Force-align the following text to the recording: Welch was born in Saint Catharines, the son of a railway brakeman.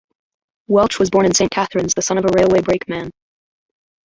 Welch 0.67 0.97
was 0.97 1.11
born 1.11 1.27
in 1.27 1.33
Saint 1.35 1.51
Catharines, 1.51 1.93
the 1.93 2.01
son 2.01 2.17
of 2.17 2.25
a 2.25 2.33
railway 2.35 2.61
brakeman. 2.61 3.11